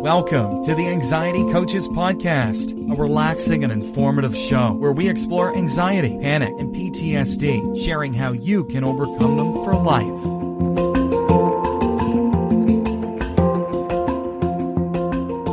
[0.00, 6.18] Welcome to the Anxiety Coaches Podcast, a relaxing and informative show where we explore anxiety,
[6.22, 10.24] panic, and PTSD, sharing how you can overcome them for life.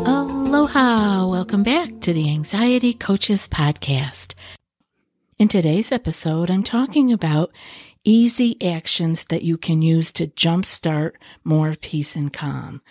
[0.07, 1.27] Aloha!
[1.27, 4.33] Welcome back to the Anxiety Coaches Podcast.
[5.37, 7.51] In today's episode, I'm talking about
[8.07, 11.11] easy actions that you can use to jumpstart
[11.43, 12.81] more peace and calm.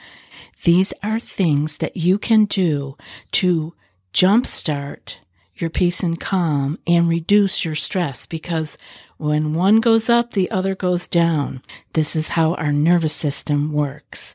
[0.64, 2.98] These are things that you can do
[3.33, 3.75] to
[4.12, 5.17] jumpstart
[5.55, 8.77] your peace and calm and reduce your stress because
[9.17, 11.62] when one goes up, the other goes down.
[11.95, 14.34] This is how our nervous system works.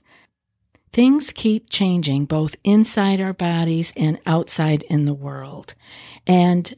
[0.92, 5.76] Things keep changing both inside our bodies and outside in the world.
[6.26, 6.74] And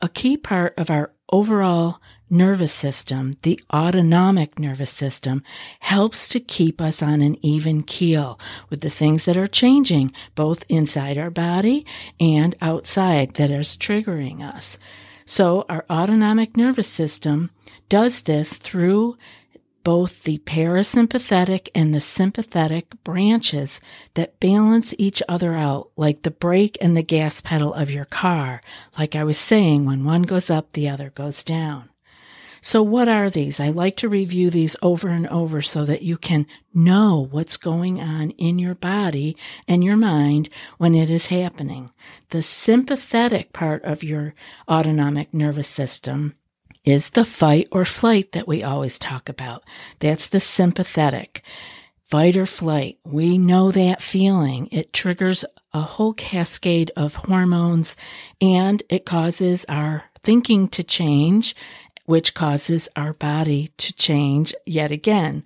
[0.00, 5.42] a key part of our overall nervous system, the autonomic nervous system,
[5.80, 8.38] helps to keep us on an even keel
[8.70, 11.86] with the things that are changing both inside our body
[12.20, 14.78] and outside that is triggering us.
[15.24, 17.50] So our autonomic nervous system
[17.88, 19.16] does this through
[19.88, 23.80] both the parasympathetic and the sympathetic branches
[24.12, 28.60] that balance each other out, like the brake and the gas pedal of your car.
[28.98, 31.88] Like I was saying, when one goes up, the other goes down.
[32.60, 33.60] So, what are these?
[33.60, 37.98] I like to review these over and over so that you can know what's going
[37.98, 41.92] on in your body and your mind when it is happening.
[42.28, 44.34] The sympathetic part of your
[44.68, 46.34] autonomic nervous system
[46.88, 49.62] is the fight or flight that we always talk about.
[49.98, 51.42] That's the sympathetic.
[52.04, 52.98] Fight or flight.
[53.04, 54.68] We know that feeling.
[54.72, 55.44] It triggers
[55.74, 57.94] a whole cascade of hormones
[58.40, 61.54] and it causes our thinking to change
[62.06, 65.44] which causes our body to change yet again.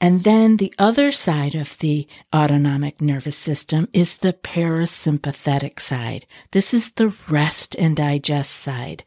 [0.00, 6.24] And then the other side of the autonomic nervous system is the parasympathetic side.
[6.52, 9.04] This is the rest and digest side.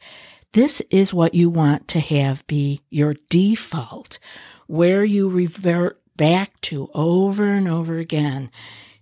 [0.54, 4.20] This is what you want to have be your default,
[4.68, 8.52] where you revert back to over and over again.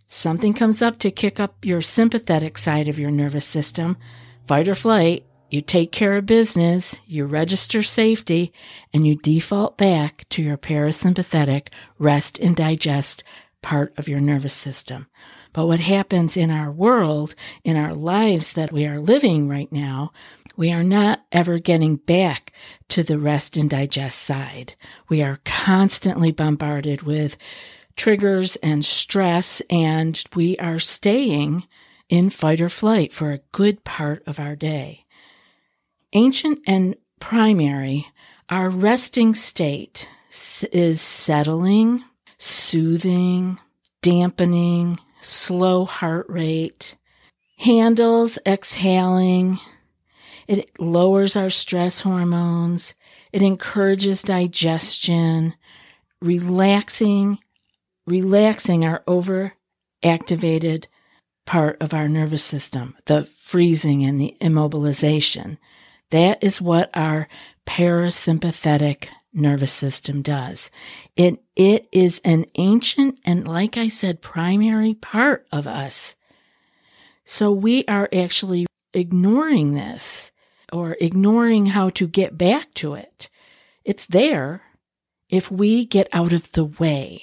[0.07, 3.99] Something comes up to kick up your sympathetic side of your nervous system,
[4.47, 8.51] fight or flight, you take care of business, you register safety,
[8.95, 13.25] and you default back to your parasympathetic rest and digest
[13.61, 15.07] part of your nervous system.
[15.53, 20.13] But what happens in our world, in our lives that we are living right now,
[20.63, 22.53] we are not ever getting back
[22.87, 24.77] to the rest and digest side.
[25.09, 27.37] We are constantly bombarded with
[27.97, 31.67] triggers and stress, and we are staying
[32.09, 35.05] in fight or flight for a good part of our day.
[36.13, 38.07] Ancient and primary,
[38.49, 40.09] our resting state
[40.71, 42.05] is settling,
[42.39, 43.59] soothing,
[44.01, 46.95] dampening, slow heart rate,
[47.59, 49.59] handles exhaling.
[50.47, 52.95] It lowers our stress hormones.
[53.33, 55.55] It encourages digestion,
[56.21, 57.39] relaxing,
[58.07, 60.87] relaxing our overactivated
[61.47, 65.59] part of our nervous system, the freezing and the immobilization.
[66.11, 67.29] That is what our
[67.67, 70.71] parasympathetic nervous system does.
[71.17, 76.15] It, it is an ancient and, like I said, primary part of us.
[77.25, 80.32] So we are actually ignoring this
[80.73, 83.29] or ignoring how to get back to it.
[83.85, 84.63] It's there
[85.29, 87.23] if we get out of the way.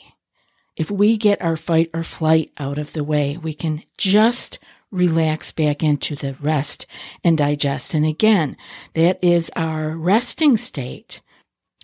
[0.76, 4.60] If we get our fight or flight out of the way, we can just
[4.92, 6.86] relax back into the rest
[7.24, 7.94] and digest.
[7.94, 8.56] And again,
[8.94, 11.22] that is our resting state.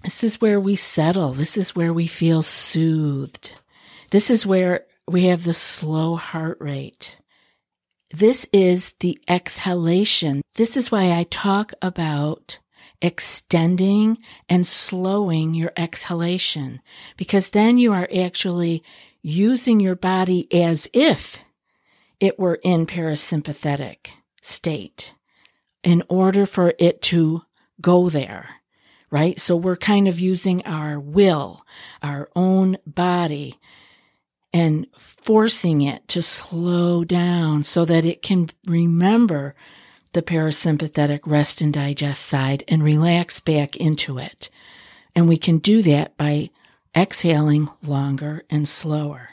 [0.04, 1.34] This is where we settle.
[1.34, 3.52] This is where we feel soothed.
[4.12, 7.18] This is where we have the slow heart rate.
[8.12, 10.42] This is the exhalation.
[10.56, 12.60] This is why I talk about
[13.02, 14.18] extending
[14.48, 16.82] and slowing your exhalation
[17.18, 18.84] because then you are actually
[19.22, 21.40] using your body as if
[22.20, 24.12] it were in parasympathetic
[24.42, 25.14] state
[25.84, 27.42] in order for it to
[27.82, 28.50] go there.
[29.12, 29.40] right?
[29.40, 31.66] So we're kind of using our will,
[32.02, 33.60] our own body,
[34.56, 39.54] and forcing it to slow down so that it can remember
[40.14, 44.50] the parasympathetic rest and digest side and relax back into it.
[45.14, 46.52] And we can do that by
[46.96, 49.28] exhaling longer and slower.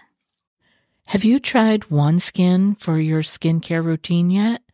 [1.04, 4.62] Have you tried OneSkin for your skincare routine yet?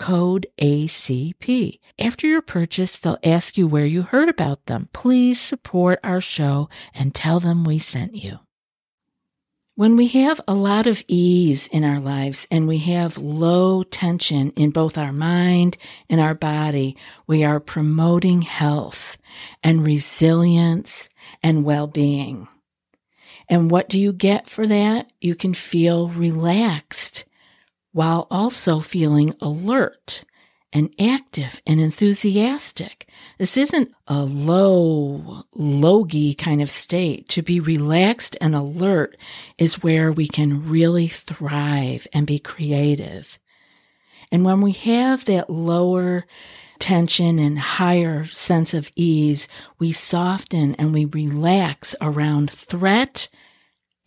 [0.00, 1.78] code ACP.
[1.98, 4.88] After your purchase, they'll ask you where you heard about them.
[4.94, 8.38] Please support our show and tell them we sent you.
[9.74, 14.52] When we have a lot of ease in our lives and we have low tension
[14.52, 15.76] in both our mind
[16.08, 19.18] and our body, we are promoting health
[19.62, 21.10] and resilience
[21.42, 22.48] and well being.
[23.50, 25.12] And what do you get for that?
[25.20, 27.26] You can feel relaxed
[27.92, 30.24] while also feeling alert
[30.72, 33.08] and active and enthusiastic.
[33.38, 37.28] This isn't a low, logy kind of state.
[37.30, 39.16] To be relaxed and alert
[39.58, 43.38] is where we can really thrive and be creative.
[44.30, 46.24] And when we have that lower
[46.78, 49.48] tension and higher sense of ease,
[49.78, 53.28] we soften and we relax around threat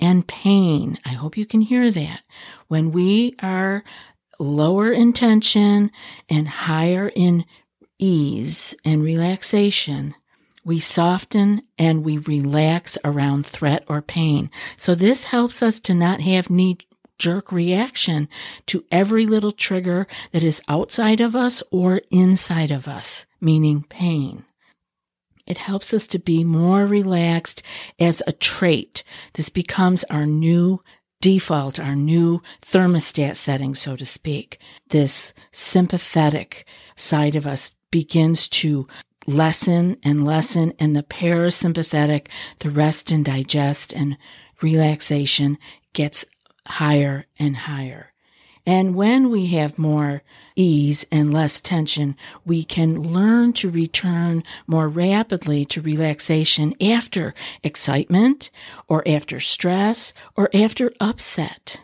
[0.03, 0.99] and pain.
[1.05, 2.21] I hope you can hear that.
[2.67, 3.83] When we are
[4.37, 5.91] lower in tension
[6.29, 7.45] and higher in
[7.97, 10.13] ease and relaxation,
[10.65, 14.51] we soften and we relax around threat or pain.
[14.75, 16.77] So this helps us to not have knee
[17.17, 18.27] jerk reaction
[18.65, 24.43] to every little trigger that is outside of us or inside of us, meaning pain.
[25.45, 27.63] It helps us to be more relaxed
[27.99, 29.03] as a trait.
[29.33, 30.81] This becomes our new
[31.21, 34.59] default, our new thermostat setting, so to speak.
[34.89, 38.87] This sympathetic side of us begins to
[39.25, 42.27] lessen and lessen, and the parasympathetic,
[42.59, 44.17] the rest and digest and
[44.61, 45.57] relaxation
[45.93, 46.25] gets
[46.65, 48.12] higher and higher.
[48.65, 50.23] And when we have more
[50.55, 52.15] ease and less tension,
[52.45, 58.49] we can learn to return more rapidly to relaxation after excitement
[58.87, 61.81] or after stress or after upset.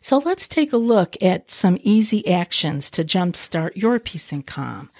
[0.00, 4.90] So let's take a look at some easy actions to jumpstart your peace and calm.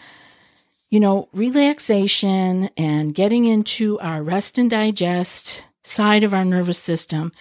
[0.90, 7.32] You know, relaxation and getting into our rest and digest side of our nervous system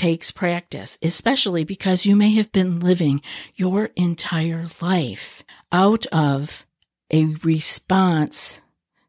[0.00, 3.20] takes practice, especially because you may have been living
[3.54, 6.64] your entire life out of
[7.10, 8.62] a response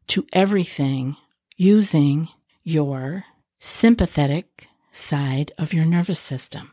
[0.06, 1.16] to everything
[1.56, 2.28] using
[2.62, 3.24] your
[3.58, 6.70] sympathetic side of your nervous system,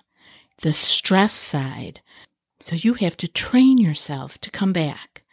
[0.63, 2.01] the stress side.
[2.59, 5.23] So you have to train yourself to come back.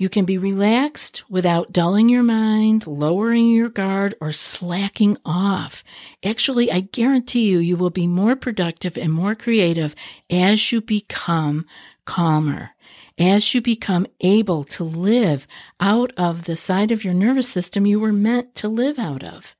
[0.00, 5.84] You can be relaxed without dulling your mind, lowering your guard, or slacking off.
[6.24, 9.94] Actually, I guarantee you, you will be more productive and more creative
[10.30, 11.66] as you become
[12.06, 12.70] calmer,
[13.18, 15.46] as you become able to live
[15.80, 19.54] out of the side of your nervous system you were meant to live out of.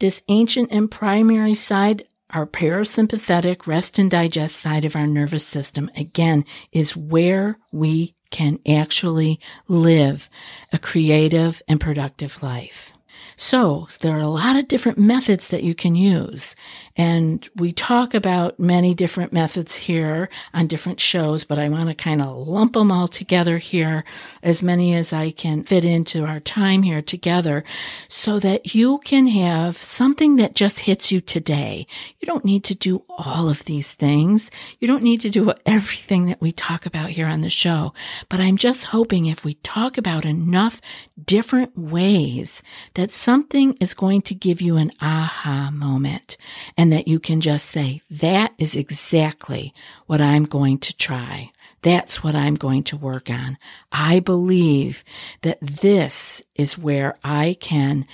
[0.00, 5.88] This ancient and primary side our parasympathetic rest and digest side of our nervous system,
[5.96, 9.38] again, is where we can actually
[9.68, 10.28] live
[10.72, 12.93] a creative and productive life.
[13.36, 16.54] So there are a lot of different methods that you can use.
[16.96, 21.94] And we talk about many different methods here on different shows, but I want to
[21.94, 24.04] kind of lump them all together here,
[24.42, 27.64] as many as I can fit into our time here together,
[28.08, 31.86] so that you can have something that just hits you today.
[32.20, 34.52] You don't need to do all of these things.
[34.78, 37.92] You don't need to do everything that we talk about here on the show.
[38.28, 40.80] But I'm just hoping if we talk about enough
[41.24, 42.62] different ways
[42.94, 46.36] that something is going to give you an aha moment
[46.76, 49.72] and that you can just say, that is exactly
[50.06, 51.50] what I'm going to try.
[51.80, 53.56] That's what I'm going to work on.
[53.90, 55.02] I believe
[55.40, 58.06] that this is where I can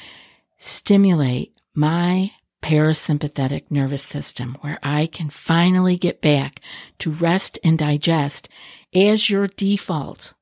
[0.58, 2.30] stimulate my
[2.62, 6.60] parasympathetic nervous system, where I can finally get back
[7.00, 8.48] to rest and digest
[8.94, 10.34] as your default.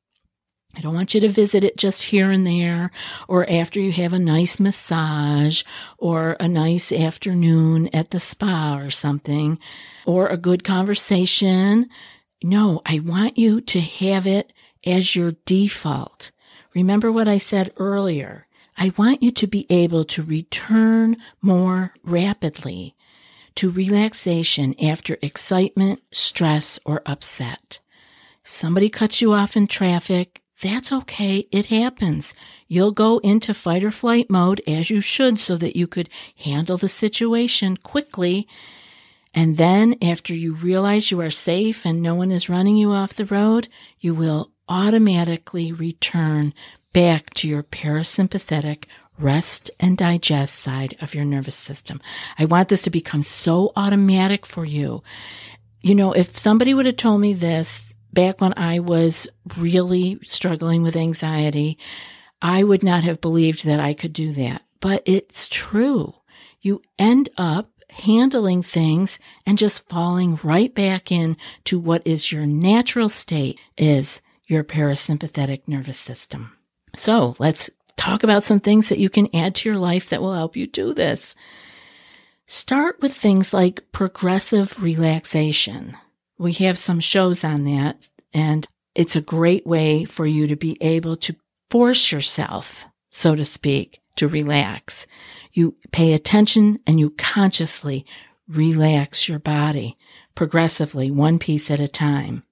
[0.78, 2.92] I don't want you to visit it just here and there
[3.26, 5.64] or after you have a nice massage
[5.98, 9.58] or a nice afternoon at the spa or something
[10.06, 11.88] or a good conversation.
[12.44, 14.52] No, I want you to have it
[14.86, 16.30] as your default.
[16.74, 18.46] Remember what I said earlier.
[18.76, 22.94] I want you to be able to return more rapidly
[23.56, 27.80] to relaxation after excitement, stress, or upset.
[28.44, 31.46] If somebody cuts you off in traffic, that's okay.
[31.52, 32.34] It happens.
[32.66, 36.76] You'll go into fight or flight mode as you should so that you could handle
[36.76, 38.48] the situation quickly.
[39.32, 43.14] And then after you realize you are safe and no one is running you off
[43.14, 43.68] the road,
[44.00, 46.52] you will automatically return
[46.92, 48.84] back to your parasympathetic
[49.18, 52.00] rest and digest side of your nervous system.
[52.38, 55.02] I want this to become so automatic for you.
[55.82, 60.82] You know, if somebody would have told me this back when I was really struggling
[60.82, 61.78] with anxiety,
[62.40, 64.62] I would not have believed that I could do that.
[64.80, 66.14] But it's true.
[66.60, 72.46] You end up handling things and just falling right back in to what is your
[72.46, 76.56] natural state is your parasympathetic nervous system.
[76.94, 80.34] So let's talk about some things that you can add to your life that will
[80.34, 81.34] help you do this.
[82.46, 85.96] Start with things like progressive relaxation
[86.38, 90.76] we have some shows on that, and it's a great way for you to be
[90.80, 91.36] able to
[91.70, 95.06] force yourself, so to speak, to relax.
[95.52, 98.06] You pay attention and you consciously
[98.48, 99.96] relax your body
[100.34, 102.44] progressively, one piece at a time.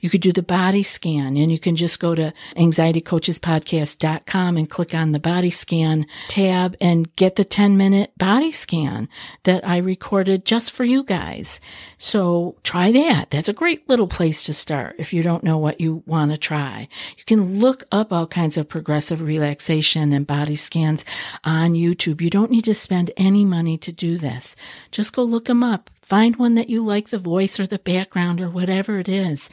[0.00, 4.94] You could do the body scan and you can just go to anxietycoachespodcast.com and click
[4.94, 9.08] on the body scan tab and get the 10 minute body scan
[9.44, 11.60] that I recorded just for you guys.
[11.98, 13.30] So try that.
[13.30, 16.36] That's a great little place to start if you don't know what you want to
[16.36, 16.88] try.
[17.16, 21.04] You can look up all kinds of progressive relaxation and body scans
[21.44, 22.20] on YouTube.
[22.20, 24.56] You don't need to spend any money to do this.
[24.90, 25.90] Just go look them up.
[26.04, 29.48] Find one that you like the voice or the background or whatever it is.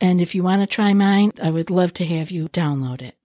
[0.00, 3.16] And if you want to try mine, I would love to have you download it.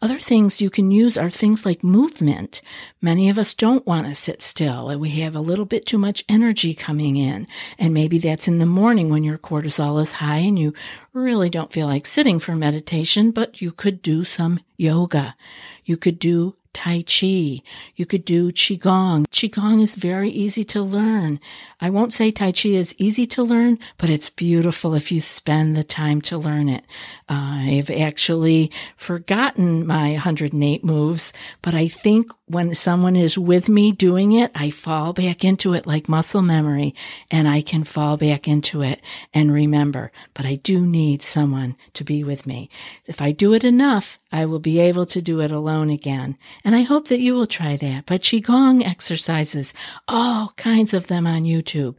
[0.00, 2.62] Other things you can use are things like movement.
[3.02, 5.98] Many of us don't want to sit still and we have a little bit too
[5.98, 7.46] much energy coming in.
[7.78, 10.72] And maybe that's in the morning when your cortisol is high and you
[11.12, 15.36] really don't feel like sitting for meditation, but you could do some yoga.
[15.84, 17.60] You could do Tai Chi.
[17.96, 19.26] You could do Qigong.
[19.32, 21.40] Qigong is very easy to learn.
[21.80, 25.76] I won't say Tai Chi is easy to learn, but it's beautiful if you spend
[25.76, 26.84] the time to learn it.
[27.28, 31.32] Uh, I've actually forgotten my 108 moves,
[31.62, 35.86] but I think when someone is with me doing it, I fall back into it
[35.86, 36.94] like muscle memory
[37.30, 39.00] and I can fall back into it
[39.34, 40.10] and remember.
[40.34, 42.70] But I do need someone to be with me.
[43.06, 46.36] If I do it enough, I will be able to do it alone again.
[46.64, 48.06] And I hope that you will try that.
[48.06, 49.74] But Qigong exercises,
[50.06, 51.96] all kinds of them on YouTube.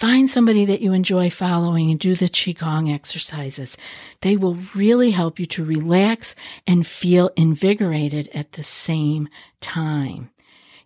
[0.00, 3.76] Find somebody that you enjoy following and do the Qigong exercises.
[4.22, 6.34] They will really help you to relax
[6.66, 9.28] and feel invigorated at the same
[9.60, 10.30] time.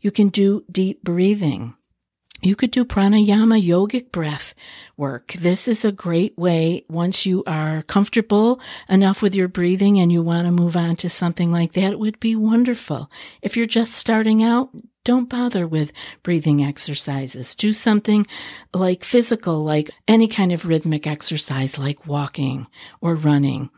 [0.01, 1.75] You can do deep breathing.
[2.43, 4.53] You could do pranayama yogic breath
[4.97, 5.35] work.
[5.35, 10.23] This is a great way once you are comfortable enough with your breathing and you
[10.23, 11.93] want to move on to something like that.
[11.93, 13.09] It would be wonderful.
[13.43, 14.71] If you're just starting out,
[15.05, 15.93] don't bother with
[16.23, 17.55] breathing exercises.
[17.55, 18.27] Do something
[18.73, 22.67] like physical, like any kind of rhythmic exercise, like walking
[23.01, 23.71] or running.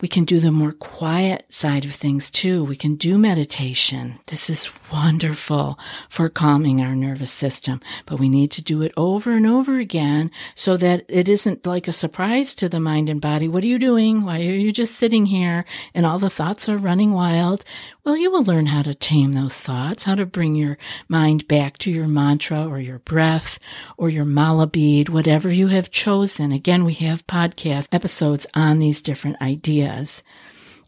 [0.00, 2.64] We can do the more quiet side of things too.
[2.64, 4.18] We can do meditation.
[4.26, 5.76] This is wonderful
[6.08, 10.30] for calming our nervous system, but we need to do it over and over again
[10.54, 13.48] so that it isn't like a surprise to the mind and body.
[13.48, 14.24] What are you doing?
[14.24, 17.64] Why are you just sitting here and all the thoughts are running wild?
[18.04, 21.76] Well, you will learn how to tame those thoughts, how to bring your mind back
[21.78, 23.58] to your mantra or your breath
[23.96, 26.52] or your mala bead, whatever you have chosen.
[26.52, 30.22] Again, we have podcast episodes on these different ideas.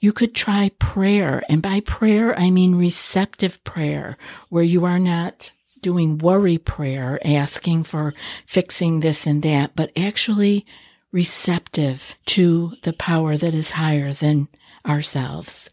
[0.01, 1.43] You could try prayer.
[1.49, 4.17] And by prayer, I mean receptive prayer,
[4.49, 8.15] where you are not doing worry prayer, asking for
[8.47, 10.67] fixing this and that, but actually
[11.13, 14.49] receptive to the power that is higher than
[14.85, 15.71] ourselves.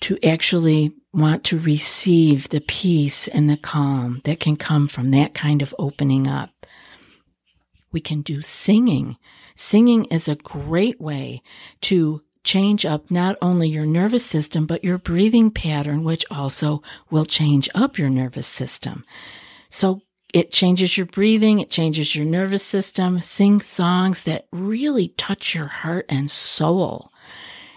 [0.00, 5.34] To actually want to receive the peace and the calm that can come from that
[5.34, 6.50] kind of opening up.
[7.92, 9.16] We can do singing.
[9.54, 11.42] Singing is a great way
[11.82, 17.24] to change up not only your nervous system, but your breathing pattern, which also will
[17.24, 19.04] change up your nervous system.
[19.70, 20.02] So
[20.34, 23.20] it changes your breathing, it changes your nervous system.
[23.20, 27.11] Sing songs that really touch your heart and soul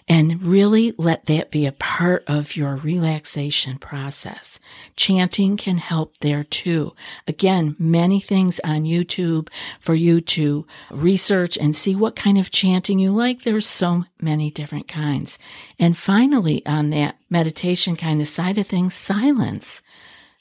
[0.08, 4.60] and really let that be a part of your relaxation process.
[4.96, 6.94] Chanting can help there too.
[7.28, 13.00] Again, many things on YouTube for you to research and see what kind of chanting
[13.00, 13.44] you like.
[13.44, 15.40] There's so many different kinds.
[15.80, 19.82] And finally, on that meditation kind of side of things, silence.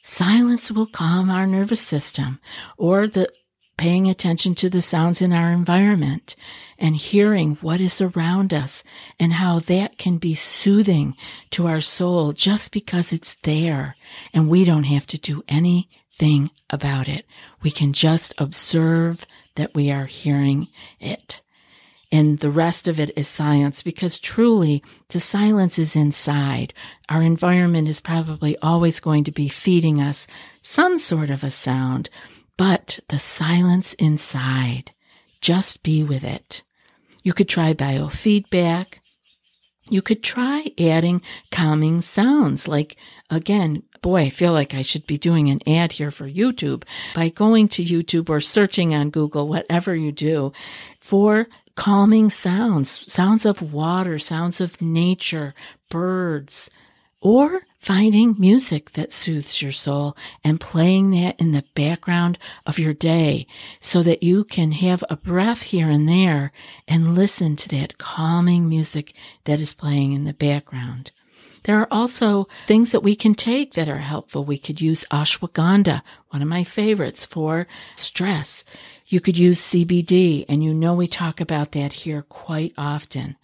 [0.02, 2.38] Silence will calm our nervous system
[2.76, 3.33] or the
[3.76, 6.36] paying attention to the sounds in our environment
[6.78, 8.82] and hearing what is around us
[9.18, 11.16] and how that can be soothing
[11.50, 13.96] to our soul just because it's there
[14.32, 17.26] and we don't have to do anything about it.
[17.62, 19.26] We can just observe
[19.56, 20.68] that we are hearing
[21.00, 21.40] it.
[22.14, 26.72] And the rest of it is silence because truly the silence is inside.
[27.08, 30.28] Our environment is probably always going to be feeding us
[30.62, 32.08] some sort of a sound,
[32.56, 34.92] but the silence inside,
[35.40, 36.62] just be with it.
[37.23, 38.99] You could try biofeedback.
[39.90, 41.20] You could try adding
[41.50, 42.96] calming sounds like,
[43.28, 46.84] again, boy, I feel like I should be doing an ad here for YouTube
[47.14, 50.52] by going to YouTube or searching on Google, whatever you do,
[51.00, 55.54] for calming sounds, sounds of water, sounds of nature,
[55.90, 56.70] birds,
[57.20, 62.94] or finding music that soothes your soul and playing that in the background of your
[62.94, 63.46] day
[63.78, 66.50] so that you can have a breath here and there
[66.88, 69.12] and listen to that calming music
[69.44, 71.11] that is playing in the background.
[71.64, 74.44] There are also things that we can take that are helpful.
[74.46, 78.64] We could use ashwagandha, one of my favorites for stress.
[79.06, 83.37] You could use CBD, and you know we talk about that here quite often.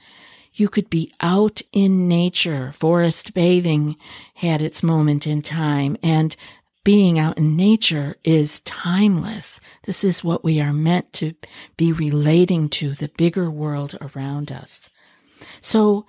[0.60, 2.70] You could be out in nature.
[2.72, 3.96] Forest bathing
[4.34, 6.36] had its moment in time, and
[6.84, 9.58] being out in nature is timeless.
[9.86, 11.32] This is what we are meant to
[11.78, 14.90] be relating to the bigger world around us.
[15.62, 16.04] So,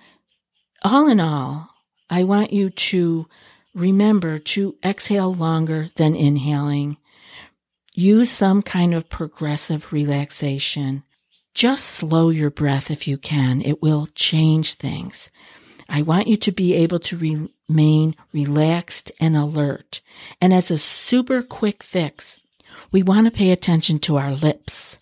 [0.82, 1.70] all in all,
[2.10, 3.26] I want you to
[3.74, 6.98] remember to exhale longer than inhaling.
[7.94, 11.04] Use some kind of progressive relaxation.
[11.54, 13.60] Just slow your breath if you can.
[13.62, 15.30] It will change things.
[15.88, 20.00] I want you to be able to remain relaxed and alert.
[20.40, 22.40] And as a super quick fix,
[22.90, 24.98] we want to pay attention to our lips.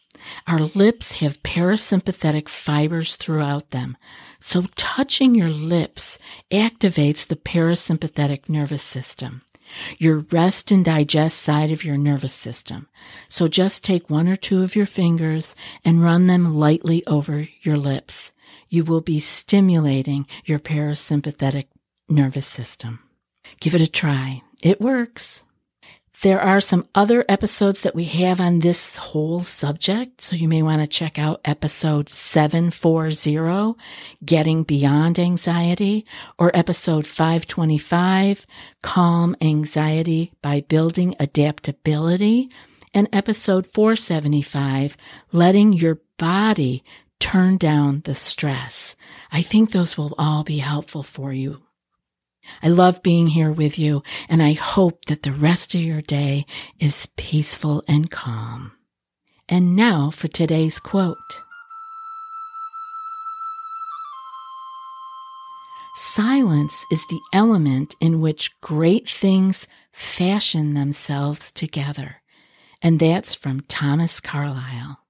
[0.46, 3.96] Our lips have parasympathetic fibers throughout them.
[4.40, 6.18] So touching your lips
[6.50, 9.42] activates the parasympathetic nervous system
[9.98, 12.88] your rest and digest side of your nervous system.
[13.28, 15.54] So just take one or two of your fingers
[15.84, 18.32] and run them lightly over your lips.
[18.68, 21.66] You will be stimulating your parasympathetic
[22.08, 23.00] nervous system.
[23.60, 24.42] Give it a try.
[24.62, 25.44] It works.
[26.22, 30.60] There are some other episodes that we have on this whole subject, so you may
[30.60, 33.80] want to check out episode 740,
[34.22, 36.04] Getting Beyond Anxiety,
[36.38, 38.46] or episode 525,
[38.82, 42.50] Calm Anxiety by Building Adaptability,
[42.92, 44.98] and episode 475,
[45.32, 46.84] Letting Your Body
[47.18, 48.94] Turn Down the Stress.
[49.32, 51.62] I think those will all be helpful for you.
[52.62, 56.46] I love being here with you, and I hope that the rest of your day
[56.78, 58.72] is peaceful and calm.
[59.48, 61.16] And now for today's quote
[65.96, 72.22] Silence is the element in which great things fashion themselves together.
[72.80, 75.00] And that's from Thomas Carlyle.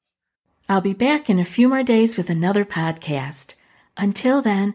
[0.69, 3.55] I'll be back in a few more days with another podcast.
[3.97, 4.75] Until then,